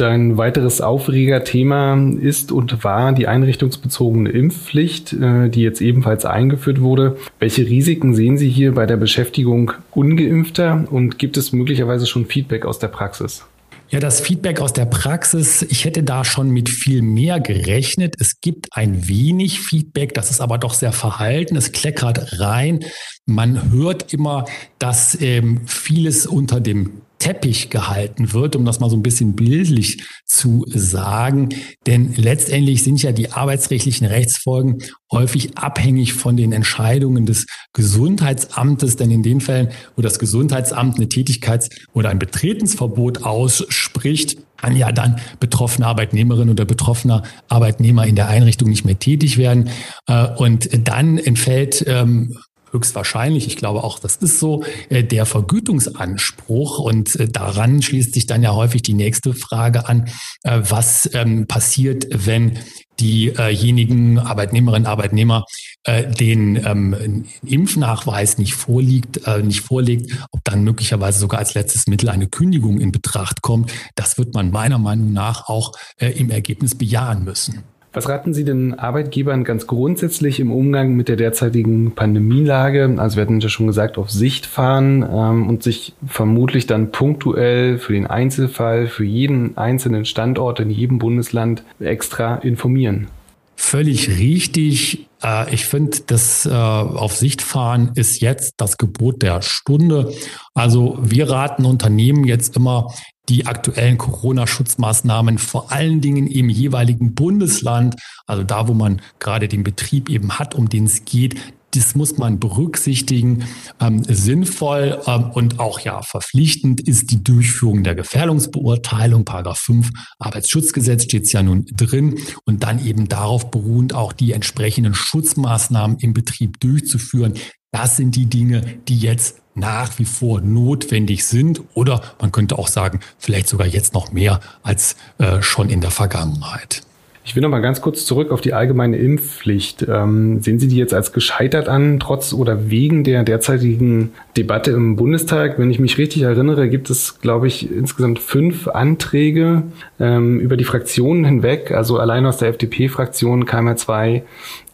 Ein 0.00 0.36
weiteres 0.36 0.80
Aufregerthema 0.80 1.98
ist 2.20 2.52
und 2.52 2.84
war 2.84 3.12
die 3.12 3.26
einrichtungsbezogene 3.26 4.30
Impfpflicht, 4.30 5.12
äh, 5.12 5.48
die 5.48 5.62
jetzt 5.62 5.80
ebenfalls 5.80 6.24
eingeführt 6.24 6.80
wurde. 6.80 7.16
Welche 7.38 7.66
Risiken 7.66 8.14
sehen 8.14 8.38
Sie 8.38 8.48
hier 8.48 8.74
bei 8.74 8.86
der 8.86 8.96
Beschäftigung 8.96 9.72
ungeimpfter 9.92 10.84
und 10.90 11.18
gibt 11.18 11.36
es 11.36 11.52
möglicherweise 11.52 12.06
schon 12.06 12.26
Feedback 12.26 12.64
aus 12.66 12.78
der 12.78 12.88
Praxis? 12.88 13.44
Ja, 13.90 14.00
das 14.00 14.20
Feedback 14.20 14.60
aus 14.60 14.72
der 14.72 14.86
Praxis, 14.86 15.62
ich 15.62 15.84
hätte 15.84 16.02
da 16.02 16.24
schon 16.24 16.50
mit 16.50 16.68
viel 16.68 17.02
mehr 17.02 17.38
gerechnet. 17.38 18.16
Es 18.18 18.40
gibt 18.40 18.68
ein 18.72 19.06
wenig 19.06 19.60
Feedback, 19.60 20.14
das 20.14 20.30
ist 20.30 20.40
aber 20.40 20.58
doch 20.58 20.74
sehr 20.74 20.92
verhalten. 20.92 21.54
Es 21.54 21.70
kleckert 21.70 22.40
rein. 22.40 22.80
Man 23.26 23.70
hört 23.70 24.12
immer, 24.12 24.46
dass 24.78 25.20
ähm, 25.20 25.60
vieles 25.66 26.26
unter 26.26 26.60
dem 26.60 27.02
Teppich 27.24 27.70
gehalten 27.70 28.34
wird, 28.34 28.54
um 28.54 28.66
das 28.66 28.80
mal 28.80 28.90
so 28.90 28.96
ein 28.96 29.02
bisschen 29.02 29.34
bildlich 29.34 30.04
zu 30.26 30.66
sagen. 30.68 31.48
Denn 31.86 32.12
letztendlich 32.16 32.84
sind 32.84 33.02
ja 33.02 33.12
die 33.12 33.32
arbeitsrechtlichen 33.32 34.06
Rechtsfolgen 34.06 34.82
häufig 35.10 35.56
abhängig 35.56 36.12
von 36.12 36.36
den 36.36 36.52
Entscheidungen 36.52 37.24
des 37.24 37.46
Gesundheitsamtes. 37.72 38.96
Denn 38.96 39.10
in 39.10 39.22
den 39.22 39.40
Fällen, 39.40 39.68
wo 39.96 40.02
das 40.02 40.18
Gesundheitsamt 40.18 40.96
eine 40.96 41.06
Tätigkeits- 41.06 41.70
oder 41.94 42.10
ein 42.10 42.18
Betretensverbot 42.18 43.22
ausspricht, 43.22 44.36
kann 44.58 44.76
ja 44.76 44.92
dann 44.92 45.16
betroffene 45.40 45.86
Arbeitnehmerin 45.86 46.50
oder 46.50 46.66
betroffener 46.66 47.22
Arbeitnehmer 47.48 48.06
in 48.06 48.16
der 48.16 48.28
Einrichtung 48.28 48.68
nicht 48.68 48.84
mehr 48.84 48.98
tätig 48.98 49.38
werden. 49.38 49.70
Äh, 50.08 50.26
und 50.36 50.68
dann 50.86 51.16
entfällt 51.16 51.84
ähm, 51.86 52.36
höchstwahrscheinlich, 52.74 53.46
ich 53.46 53.56
glaube 53.56 53.82
auch, 53.84 53.98
das 53.98 54.16
ist 54.16 54.38
so, 54.38 54.64
äh, 54.90 55.02
der 55.02 55.24
Vergütungsanspruch. 55.24 56.78
Und 56.78 57.16
äh, 57.16 57.28
daran 57.28 57.80
schließt 57.80 58.12
sich 58.12 58.26
dann 58.26 58.42
ja 58.42 58.52
häufig 58.52 58.82
die 58.82 58.94
nächste 58.94 59.32
Frage 59.32 59.88
an, 59.88 60.08
äh, 60.42 60.60
was 60.68 61.08
ähm, 61.14 61.46
passiert, 61.46 62.06
wenn 62.10 62.58
diejenigen 63.00 64.20
Arbeitnehmerinnen, 64.20 64.86
Arbeitnehmer 64.86 65.46
den 65.84 66.64
ähm, 66.64 67.24
Impfnachweis 67.44 68.38
nicht 68.38 68.54
vorliegt, 68.54 69.20
nicht 69.42 69.62
vorlegt, 69.62 70.12
ob 70.30 70.44
dann 70.44 70.62
möglicherweise 70.62 71.18
sogar 71.18 71.40
als 71.40 71.54
letztes 71.54 71.88
Mittel 71.88 72.08
eine 72.08 72.28
Kündigung 72.28 72.78
in 72.78 72.92
Betracht 72.92 73.42
kommt. 73.42 73.72
Das 73.96 74.16
wird 74.16 74.32
man 74.32 74.52
meiner 74.52 74.78
Meinung 74.78 75.12
nach 75.12 75.48
auch 75.48 75.72
im 75.98 76.30
Ergebnis 76.30 76.76
bejahen 76.76 77.24
müssen. 77.24 77.64
Was 77.94 78.08
raten 78.08 78.34
Sie 78.34 78.44
den 78.44 78.76
Arbeitgebern 78.76 79.44
ganz 79.44 79.68
grundsätzlich 79.68 80.40
im 80.40 80.50
Umgang 80.50 80.96
mit 80.96 81.08
der 81.08 81.14
derzeitigen 81.14 81.92
Pandemielage? 81.92 82.96
Also 82.98 83.16
wir 83.16 83.22
hatten 83.22 83.38
ja 83.38 83.48
schon 83.48 83.68
gesagt, 83.68 83.98
auf 83.98 84.10
Sicht 84.10 84.46
fahren 84.46 85.08
ähm, 85.08 85.48
und 85.48 85.62
sich 85.62 85.94
vermutlich 86.04 86.66
dann 86.66 86.90
punktuell 86.90 87.78
für 87.78 87.92
den 87.92 88.08
Einzelfall, 88.08 88.88
für 88.88 89.04
jeden 89.04 89.56
einzelnen 89.56 90.04
Standort 90.04 90.58
in 90.58 90.70
jedem 90.70 90.98
Bundesland 90.98 91.62
extra 91.78 92.34
informieren. 92.34 93.06
Völlig 93.54 94.18
richtig. 94.18 95.06
Äh, 95.24 95.52
ich 95.54 95.64
finde, 95.66 95.98
das 96.06 96.46
äh, 96.46 96.50
auf 96.50 97.16
Sicht 97.16 97.42
fahren 97.42 97.92
ist 97.94 98.20
jetzt 98.20 98.54
das 98.58 98.76
Gebot 98.76 99.22
der 99.22 99.42
Stunde. 99.42 100.12
Also 100.54 100.98
wir 101.00 101.30
raten 101.30 101.64
Unternehmen 101.64 102.24
jetzt 102.24 102.56
immer, 102.56 102.92
die 103.30 103.46
aktuellen 103.46 103.96
Corona-Schutzmaßnahmen 103.96 105.38
vor 105.38 105.72
allen 105.72 106.02
Dingen 106.02 106.26
im 106.26 106.50
jeweiligen 106.50 107.14
Bundesland, 107.14 107.96
also 108.26 108.42
da, 108.42 108.68
wo 108.68 108.74
man 108.74 109.00
gerade 109.18 109.48
den 109.48 109.64
Betrieb 109.64 110.10
eben 110.10 110.38
hat, 110.38 110.54
um 110.54 110.68
den 110.68 110.84
es 110.84 111.06
geht, 111.06 111.36
das 111.74 111.94
muss 111.94 112.18
man 112.18 112.40
berücksichtigen. 112.40 113.44
Ähm, 113.80 114.04
sinnvoll 114.04 115.00
ähm, 115.06 115.30
und 115.30 115.60
auch 115.60 115.80
ja 115.80 116.02
verpflichtend 116.02 116.80
ist 116.80 117.10
die 117.10 117.22
Durchführung 117.22 117.82
der 117.82 117.94
Gefährdungsbeurteilung. 117.94 119.24
Paragraph 119.24 119.58
5 119.58 119.90
Arbeitsschutzgesetz 120.18 121.04
steht 121.04 121.24
es 121.24 121.32
ja 121.32 121.42
nun 121.42 121.66
drin 121.76 122.18
und 122.44 122.62
dann 122.62 122.84
eben 122.84 123.08
darauf 123.08 123.50
beruhend 123.50 123.94
auch 123.94 124.12
die 124.12 124.32
entsprechenden 124.32 124.94
Schutzmaßnahmen 124.94 125.98
im 125.98 126.14
Betrieb 126.14 126.60
durchzuführen. 126.60 127.34
Das 127.72 127.96
sind 127.96 128.14
die 128.14 128.26
Dinge, 128.26 128.62
die 128.86 128.98
jetzt 128.98 129.40
nach 129.54 129.98
wie 129.98 130.04
vor 130.04 130.40
notwendig 130.40 131.24
sind 131.24 131.62
oder 131.74 132.02
man 132.20 132.32
könnte 132.32 132.58
auch 132.58 132.68
sagen, 132.68 133.00
vielleicht 133.18 133.48
sogar 133.48 133.66
jetzt 133.66 133.94
noch 133.94 134.12
mehr 134.12 134.40
als 134.62 134.96
äh, 135.18 135.42
schon 135.42 135.70
in 135.70 135.80
der 135.80 135.90
Vergangenheit. 135.90 136.82
Ich 137.26 137.34
will 137.34 137.42
noch 137.42 137.48
mal 137.48 137.60
ganz 137.60 137.80
kurz 137.80 138.04
zurück 138.04 138.30
auf 138.30 138.42
die 138.42 138.52
allgemeine 138.52 138.98
Impfpflicht. 138.98 139.86
Ähm, 139.88 140.42
sehen 140.42 140.58
Sie 140.58 140.68
die 140.68 140.76
jetzt 140.76 140.92
als 140.92 141.14
gescheitert 141.14 141.70
an, 141.70 141.98
trotz 141.98 142.34
oder 142.34 142.70
wegen 142.70 143.02
der 143.02 143.24
derzeitigen 143.24 144.12
Debatte 144.36 144.72
im 144.72 144.96
Bundestag? 144.96 145.58
Wenn 145.58 145.70
ich 145.70 145.78
mich 145.78 145.96
richtig 145.96 146.20
erinnere, 146.20 146.68
gibt 146.68 146.90
es, 146.90 147.20
glaube 147.20 147.46
ich, 147.46 147.72
insgesamt 147.72 148.18
fünf 148.18 148.68
Anträge 148.68 149.62
ähm, 149.98 150.38
über 150.38 150.58
die 150.58 150.64
Fraktionen 150.64 151.24
hinweg. 151.24 151.70
Also 151.70 151.98
allein 151.98 152.26
aus 152.26 152.36
der 152.36 152.50
FDP-Fraktion 152.50 153.46
kamen 153.46 153.68
ja 153.68 153.76
zwei 153.76 154.24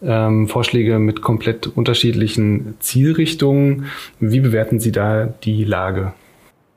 ähm, 0.03 0.49
Vorschläge 0.49 0.99
mit 0.99 1.23
komplett 1.23 1.69
unterschiedlichen 1.69 2.75
Zielrichtungen. 2.81 3.87
Wie 4.19 4.41
bewerten 4.41 4.81
Sie 4.81 4.91
da 4.91 5.33
die 5.45 5.63
Lage? 5.63 6.15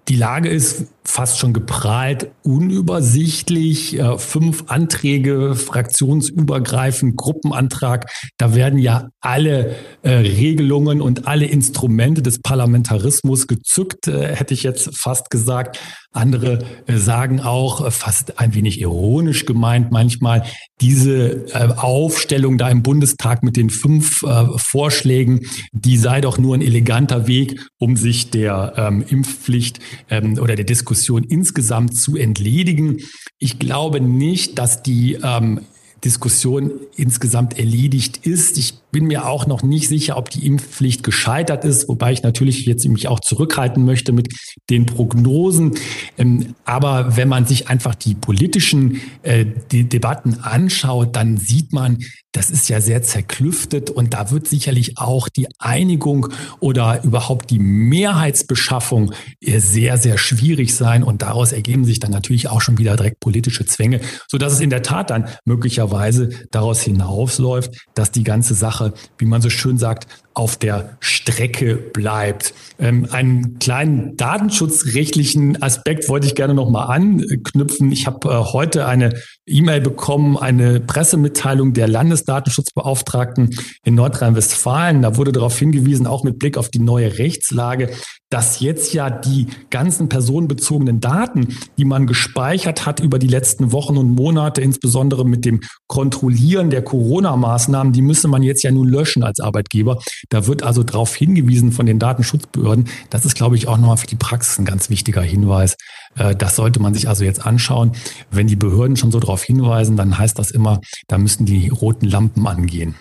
Die 0.10 0.18
Lage 0.18 0.50
ist 0.50 0.88
fast 1.06 1.40
schon 1.40 1.54
geprahlt, 1.54 2.32
unübersichtlich. 2.44 3.98
Äh, 3.98 4.18
fünf 4.18 4.66
Anträge, 4.68 5.56
fraktionsübergreifend, 5.56 7.16
Gruppenantrag. 7.16 8.10
Da 8.38 8.54
werden 8.54 8.80
ja 8.80 9.10
alle 9.22 9.76
äh, 10.02 10.12
Regelungen 10.12 11.02
und 11.02 11.28
alle 11.28 11.46
Instrumente 11.46 12.22
des 12.22 12.40
Parlamentarismus 12.42 13.48
gezückt, 13.48 14.08
äh, 14.08 14.36
hätte 14.36 14.54
ich 14.54 14.64
jetzt 14.64 14.98
fast 14.98 15.30
gesagt. 15.30 15.80
Andere 16.14 16.60
äh, 16.86 16.98
sagen 16.98 17.40
auch, 17.42 17.86
äh, 17.86 17.92
fast 17.92 18.40
ein 18.40 18.54
wenig 18.54 18.80
ironisch 18.80 19.46
gemeint 19.46 19.92
manchmal, 19.92 20.46
diese 20.80 21.48
äh, 21.54 21.74
Aufstellung 21.76 22.58
da 22.58 22.70
im 22.70 22.84
Bundestag 22.84 23.44
mit 23.44 23.58
den 23.58 23.70
fünf 23.70 24.24
Vorschlägen, 24.58 25.42
die 25.72 25.98
sei 25.98 26.22
doch 26.22 26.38
nur 26.38 26.56
ein 26.56 26.62
eleganter 26.62 27.28
Weg, 27.28 27.60
um 27.78 27.98
sich 27.98 28.30
der 28.30 28.74
ähm, 28.78 29.04
Impfpflicht 29.08 29.80
ähm, 30.10 30.38
oder 30.40 30.56
der 30.56 30.66
Diskussion 30.66 31.24
insgesamt 31.24 31.98
zu 31.98 32.16
entledigen. 32.16 33.00
Ich 33.40 33.60
glaube 33.60 34.00
nicht, 34.00 34.60
dass 34.60 34.84
die 34.84 35.18
ähm, 35.24 35.62
Diskussion 36.04 36.72
insgesamt 36.96 37.58
erledigt 37.58 38.26
ist. 38.26 38.58
Ich 38.58 38.76
bin 38.92 39.06
mir 39.06 39.26
auch 39.26 39.48
noch 39.48 39.64
nicht 39.64 39.88
sicher, 39.88 40.18
ob 40.18 40.30
die 40.30 40.46
Impfpflicht 40.46 41.04
gescheitert 41.04 41.66
ist, 41.66 41.88
wobei 41.88 42.12
ich 42.12 42.24
natürlich 42.24 42.66
jetzt 42.66 42.88
mich 42.88 43.08
auch 43.08 43.20
zurückhalten 43.20 43.86
möchte 43.86 44.12
mit 44.12 44.34
den 44.70 44.86
Prognosen. 44.86 45.76
Ähm, 46.18 46.56
aber 46.66 47.16
wenn 47.18 47.30
man 47.30 47.46
sich 47.46 47.70
einfach 47.70 47.96
die 47.96 48.16
politischen 48.16 49.02
äh, 49.24 49.46
Debatten 49.72 50.40
anschaut, 50.42 51.16
dann 51.16 51.38
sieht 51.38 51.74
man, 51.74 52.00
das 52.34 52.50
ist 52.50 52.68
ja 52.68 52.82
sehr 52.82 53.02
zerklüftet 53.04 53.90
und 53.90 54.14
da 54.14 54.32
wird 54.32 54.48
sicherlich 54.48 54.98
auch 54.98 55.30
die 55.30 55.48
Einigung 55.60 56.28
oder 56.60 57.04
überhaupt 57.04 57.52
die 57.52 57.60
Mehrheitsbeschaffung 57.60 59.14
äh, 59.40 59.60
sehr, 59.60 59.98
sehr 59.98 60.18
schwierig 60.18 60.76
sein 60.76 61.04
und 61.04 61.22
daraus 61.22 61.54
ergeben 61.54 61.86
sich 61.86 62.00
dann 62.00 62.12
natürlich 62.12 62.50
auch 62.50 62.60
schon 62.60 62.78
wieder 62.78 62.96
direkt 62.96 63.20
politische 63.20 63.66
Zwänge, 63.66 64.02
so 64.28 64.38
dass 64.38 64.52
es 64.52 64.60
in 64.60 64.72
der 64.72 64.82
Tat 64.82 65.12
dann 65.12 65.30
möglicherweise 65.46 66.30
daraus 66.52 66.82
hinausläuft, 66.82 67.86
dass 67.94 68.12
die 68.12 68.24
ganze 68.24 68.56
Sache, 68.56 68.94
wie 69.18 69.26
man 69.26 69.42
so 69.42 69.50
schön 69.50 69.78
sagt, 69.78 70.08
auf 70.34 70.58
der 70.58 70.98
Strecke 71.00 71.76
bleibt. 71.76 72.54
Ähm, 72.80 73.08
einen 73.12 73.60
kleinen 73.60 74.18
datenschutzrechtlichen 74.18 75.62
Aspekt 75.62 76.10
wollte 76.10 76.28
ich 76.28 76.36
gerne 76.36 76.54
noch 76.54 76.70
mal 76.70 76.86
anknüpfen. 76.86 77.92
Ich 77.92 78.08
habe 78.08 78.30
äh, 78.30 78.34
heute 78.54 78.88
eine 78.88 79.14
E-Mail 79.46 79.82
bekommen, 79.82 80.38
eine 80.38 80.80
Pressemitteilung 80.80 81.74
der 81.74 81.88
Landesdatenschutzbeauftragten 81.88 83.56
in 83.84 83.96
Nordrhein-Westfalen. 83.96 85.02
Da 85.02 85.18
wurde 85.18 85.32
darauf 85.32 85.58
hingewiesen, 85.58 86.08
auch 86.08 86.24
mit 86.24 86.40
Blick 86.40 86.58
auf 86.58 86.70
die 86.70 86.80
neue 86.80 87.18
Rechtslage, 87.18 87.90
dass 88.34 88.60
jetzt 88.62 88.94
ja 88.96 89.12
die 89.12 89.46
ganzen 89.70 90.10
personenbezogenen 90.10 91.00
Daten, 91.00 91.56
die 91.78 91.86
man 91.86 92.08
gespeichert 92.08 92.88
hat 92.88 93.00
über 93.00 93.20
die 93.20 93.28
letzten 93.28 93.72
Wochen 93.72 93.96
und 93.96 94.16
Monate, 94.16 94.60
insbesondere 94.60 95.24
mit 95.24 95.46
dem 95.46 95.62
Kontrollieren 95.86 96.72
der 96.72 96.82
Corona-Maßnahmen, 96.82 97.94
die 97.94 98.02
müsse 98.02 98.28
man 98.28 98.42
jetzt 98.42 98.64
ja 98.64 98.72
nun 98.72 98.90
löschen 98.90 99.22
als 99.22 99.40
Arbeitgeber. 99.40 100.00
Da 100.30 100.48
wird 100.48 100.64
also 100.64 100.82
darauf 100.82 101.16
hingewiesen 101.16 101.72
von 101.72 101.86
den 101.86 102.00
Datenschutzbehörden. 102.00 102.90
Das 103.12 103.24
ist, 103.24 103.36
glaube 103.36 103.56
ich, 103.56 103.68
auch 103.68 103.78
nochmal 103.78 103.98
für 103.98 104.08
die 104.08 104.16
Praxis 104.16 104.58
ein 104.58 104.66
ganz 104.66 104.90
wichtiger 104.90 105.22
Hinweis. 105.22 105.76
Äh, 106.16 106.36
das 106.36 106.56
sollte 106.56 106.80
man 106.80 106.96
sich 106.96 107.08
also 107.08 107.24
jetzt 107.24 107.46
anschauen. 107.46 107.92
Wenn 108.32 108.48
die 108.48 108.56
Behörden 108.56 108.98
schon 108.98 109.12
so 109.12 109.20
darauf 109.20 109.44
hinweisen, 109.44 109.96
dann 109.96 110.18
heißt 110.18 110.40
das 110.40 110.50
immer, 110.50 110.82
da 111.08 111.20
müssen 111.20 111.46
die 111.46 111.70
roten 111.70 112.08
Lampen 112.08 112.48
angehen. 112.48 112.96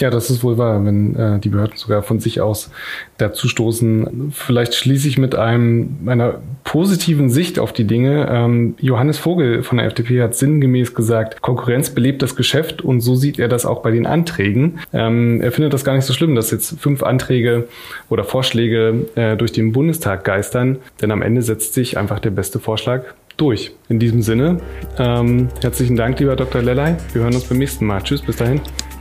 Ja, 0.00 0.10
das 0.10 0.30
ist 0.30 0.44
wohl 0.44 0.58
wahr, 0.58 0.84
wenn 0.84 1.16
äh, 1.16 1.38
die 1.40 1.48
Behörden 1.48 1.76
sogar 1.76 2.02
von 2.02 2.20
sich 2.20 2.40
aus 2.40 2.70
dazu 3.16 3.48
stoßen. 3.48 4.32
Vielleicht 4.32 4.74
schließe 4.74 5.08
ich 5.08 5.18
mit 5.18 5.34
einem 5.34 5.98
einer 6.06 6.40
positiven 6.64 7.30
Sicht 7.30 7.58
auf 7.58 7.72
die 7.72 7.84
Dinge. 7.84 8.28
Ähm, 8.30 8.74
Johannes 8.78 9.18
Vogel 9.18 9.62
von 9.62 9.78
der 9.78 9.86
FDP 9.86 10.22
hat 10.22 10.34
sinngemäß 10.34 10.94
gesagt, 10.94 11.42
Konkurrenz 11.42 11.90
belebt 11.90 12.22
das 12.22 12.36
Geschäft 12.36 12.82
und 12.82 13.00
so 13.00 13.16
sieht 13.16 13.38
er 13.38 13.48
das 13.48 13.66
auch 13.66 13.82
bei 13.82 13.90
den 13.90 14.06
Anträgen. 14.06 14.78
Ähm, 14.92 15.40
er 15.40 15.50
findet 15.50 15.72
das 15.72 15.84
gar 15.84 15.94
nicht 15.94 16.04
so 16.04 16.12
schlimm, 16.12 16.34
dass 16.34 16.50
jetzt 16.50 16.78
fünf 16.80 17.02
Anträge 17.02 17.68
oder 18.08 18.22
Vorschläge 18.22 19.06
äh, 19.16 19.36
durch 19.36 19.52
den 19.52 19.72
Bundestag 19.72 20.24
geistern, 20.24 20.78
denn 21.00 21.10
am 21.10 21.22
Ende 21.22 21.42
setzt 21.42 21.74
sich 21.74 21.98
einfach 21.98 22.20
der 22.20 22.30
beste 22.30 22.60
Vorschlag 22.60 23.02
durch. 23.36 23.72
In 23.88 23.98
diesem 23.98 24.22
Sinne, 24.22 24.60
ähm, 24.98 25.48
herzlichen 25.62 25.96
Dank, 25.96 26.18
lieber 26.20 26.36
Dr. 26.36 26.62
Lellay. 26.62 26.96
Wir 27.12 27.22
hören 27.22 27.34
uns 27.34 27.44
beim 27.44 27.58
nächsten 27.58 27.86
Mal. 27.86 28.02
Tschüss, 28.02 28.22
bis 28.22 28.36
dahin. 28.36 28.60